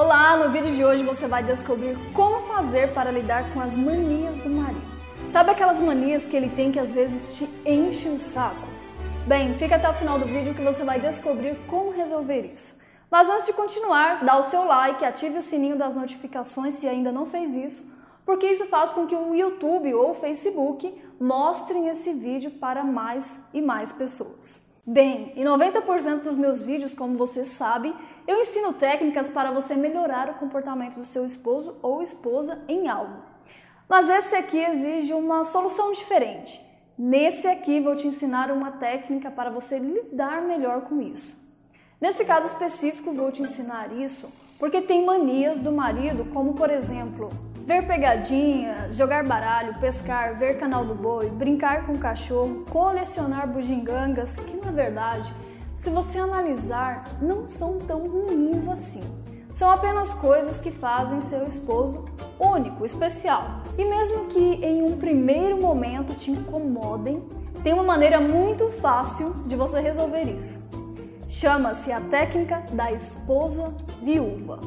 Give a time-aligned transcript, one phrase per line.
[0.00, 4.38] Olá, no vídeo de hoje você vai descobrir como fazer para lidar com as manias
[4.38, 4.80] do marido.
[5.26, 8.62] Sabe aquelas manias que ele tem que às vezes te enchem o saco?
[9.26, 12.80] Bem, fica até o final do vídeo que você vai descobrir como resolver isso.
[13.10, 17.10] Mas antes de continuar, dá o seu like, ative o sininho das notificações se ainda
[17.10, 17.92] não fez isso,
[18.24, 23.50] porque isso faz com que o YouTube ou o Facebook mostrem esse vídeo para mais
[23.52, 24.68] e mais pessoas.
[24.86, 27.94] Bem, em 90% dos meus vídeos, como você sabe,
[28.28, 33.22] eu ensino técnicas para você melhorar o comportamento do seu esposo ou esposa em algo.
[33.88, 36.60] Mas esse aqui exige uma solução diferente.
[36.98, 41.48] Nesse aqui vou te ensinar uma técnica para você lidar melhor com isso.
[41.98, 47.30] Nesse caso específico vou te ensinar isso porque tem manias do marido, como por exemplo,
[47.64, 54.36] ver pegadinhas, jogar baralho, pescar, ver canal do boi, brincar com o cachorro, colecionar bugigangas,
[54.36, 55.32] que na verdade,
[55.78, 59.00] se você analisar, não são tão ruins assim.
[59.54, 62.04] São apenas coisas que fazem seu esposo
[62.38, 63.62] único, especial.
[63.78, 67.22] E mesmo que em um primeiro momento te incomodem,
[67.62, 70.68] tem uma maneira muito fácil de você resolver isso.
[71.28, 74.58] Chama-se a técnica da esposa viúva.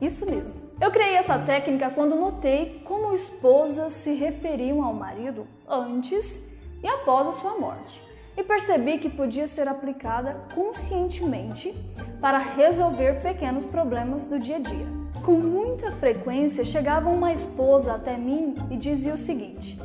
[0.00, 0.70] Isso mesmo.
[0.80, 7.26] Eu criei essa técnica quando notei como esposas se referiam ao marido antes e após
[7.26, 8.09] a sua morte.
[8.40, 11.74] E percebi que podia ser aplicada conscientemente
[12.22, 14.86] para resolver pequenos problemas do dia a dia.
[15.22, 19.78] Com muita frequência chegava uma esposa até mim e dizia o seguinte: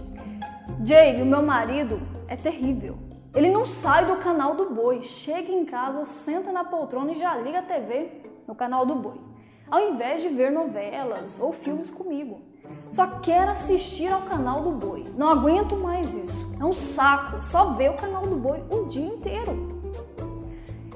[0.86, 2.98] Jay, o meu marido é terrível.
[3.36, 7.36] Ele não sai do canal do boi, chega em casa, senta na poltrona e já
[7.36, 9.36] liga a TV no canal do boi
[9.70, 12.42] ao invés de ver novelas ou filmes comigo.
[12.92, 15.06] Só quero assistir ao canal do Boi.
[15.18, 16.56] Não aguento mais isso.
[16.60, 19.68] É um saco só ver o canal do Boi o dia inteiro.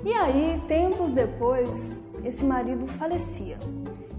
[0.06, 3.58] E aí, tempos depois, esse marido falecia.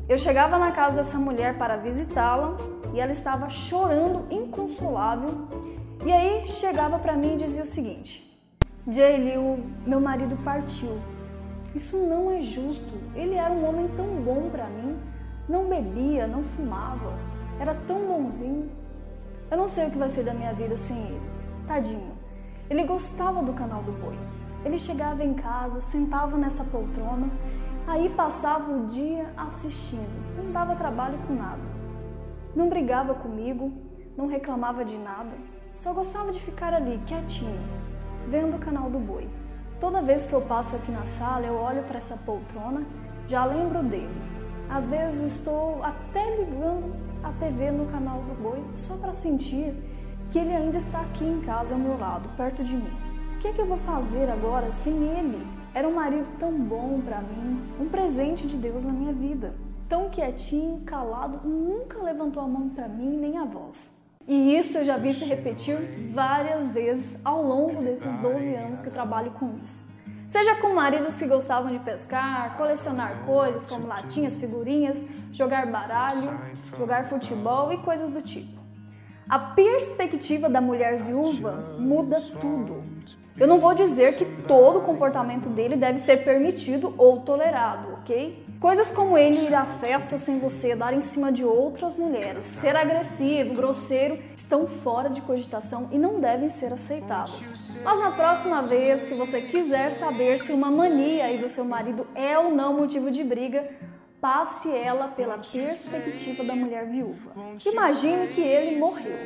[0.06, 2.56] Eu chegava na casa dessa mulher para visitá-la
[2.92, 5.48] e ela estava chorando inconsolável.
[6.04, 8.30] E aí chegava para mim e dizia o seguinte:
[8.86, 10.98] Jaylee, o meu marido partiu.
[11.74, 12.92] Isso não é justo.
[13.14, 14.98] Ele era um homem tão bom para mim.
[15.48, 17.14] Não bebia, não fumava.
[17.60, 18.70] Era tão bonzinho.
[19.50, 21.20] Eu não sei o que vai ser da minha vida sem ele.
[21.68, 22.12] Tadinho.
[22.70, 24.18] Ele gostava do canal do boi.
[24.64, 27.30] Ele chegava em casa, sentava nessa poltrona,
[27.86, 30.42] aí passava o dia assistindo.
[30.42, 31.60] Não dava trabalho com nada.
[32.56, 33.70] Não brigava comigo,
[34.16, 35.30] não reclamava de nada.
[35.74, 37.60] Só gostava de ficar ali, quietinho,
[38.26, 39.28] vendo o canal do boi.
[39.78, 42.86] Toda vez que eu passo aqui na sala, eu olho para essa poltrona,
[43.28, 44.39] já lembro dele.
[44.70, 46.94] Às vezes estou até ligando
[47.24, 49.74] a TV no canal do boi só para sentir
[50.30, 52.92] que ele ainda está aqui em casa ao meu lado, perto de mim.
[53.34, 55.44] O que é que eu vou fazer agora sem ele?
[55.74, 59.54] Era um marido tão bom para mim, um presente de Deus na minha vida.
[59.88, 64.08] Tão quietinho, calado, nunca levantou a mão para mim nem a voz.
[64.28, 65.76] E isso eu já vi se repetir
[66.12, 69.99] várias vezes ao longo desses 12 anos que eu trabalho com isso.
[70.30, 76.30] Seja com maridos que gostavam de pescar, colecionar coisas como latinhas, figurinhas, jogar baralho,
[76.78, 78.59] jogar futebol e coisas do tipo.
[79.30, 82.82] A perspectiva da mulher viúva muda tudo.
[83.38, 88.44] Eu não vou dizer que todo o comportamento dele deve ser permitido ou tolerado, ok?
[88.60, 92.74] Coisas como ele ir à festa sem você, dar em cima de outras mulheres, ser
[92.74, 97.72] agressivo, grosseiro, estão fora de cogitação e não devem ser aceitadas.
[97.84, 102.04] Mas na próxima vez que você quiser saber se uma mania aí do seu marido
[102.16, 103.64] é ou não motivo de briga,
[104.20, 107.32] passe ela pela perspectiva da mulher viúva.
[107.64, 109.18] Imagine que ele morreu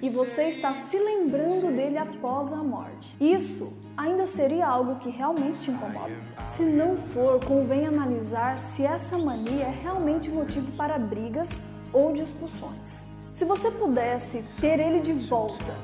[0.00, 3.16] e você está se lembrando dele após a morte.
[3.20, 6.14] Isso ainda seria algo que realmente te incomoda.
[6.46, 11.60] Se não for, convém analisar se essa mania é realmente motivo para brigas
[11.92, 13.08] ou discussões.
[13.34, 15.74] Se você pudesse ter ele de volta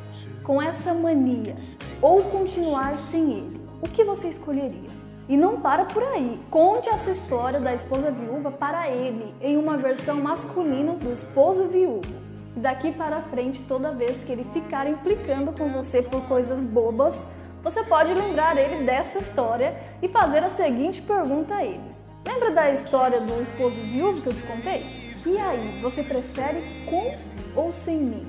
[0.45, 1.57] com essa mania
[2.01, 5.04] ou continuar sem ele, o que você escolheria?
[5.29, 6.39] E não para por aí.
[6.51, 12.13] Conte essa história da esposa viúva para ele em uma versão masculina do esposo viúvo.
[12.55, 17.27] Daqui para frente, toda vez que ele ficar implicando com você por coisas bobas,
[17.63, 21.81] você pode lembrar ele dessa história e fazer a seguinte pergunta a ele:
[22.27, 25.15] Lembra da história do esposo viúvo que eu te contei?
[25.27, 27.17] E aí, você prefere com
[27.57, 28.27] ou sem mim?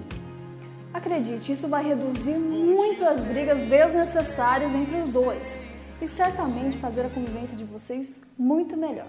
[0.93, 7.09] Acredite, isso vai reduzir muito as brigas desnecessárias entre os dois e certamente fazer a
[7.09, 9.07] convivência de vocês muito melhor.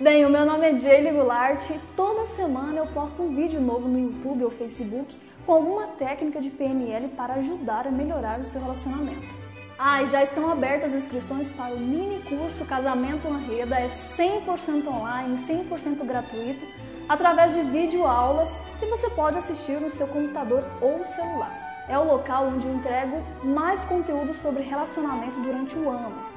[0.00, 3.88] Bem, o meu nome é Jaylee Goulart e toda semana eu posto um vídeo novo
[3.88, 8.60] no YouTube ou Facebook com alguma técnica de PNL para ajudar a melhorar o seu
[8.60, 9.36] relacionamento.
[9.78, 14.86] Ah, e já estão abertas as inscrições para o mini curso Casamento Anreda, é 100%
[14.88, 16.66] online, 100% gratuito,
[17.08, 21.67] através de vídeo aulas e você pode assistir no seu computador ou celular.
[21.88, 26.28] É o local onde eu entrego mais conteúdo sobre relacionamento durante o ano.